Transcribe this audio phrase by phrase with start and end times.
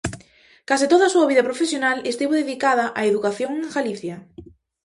[0.69, 4.15] Case toda a súa vida profesional estivo dedicada á educación en Galicia.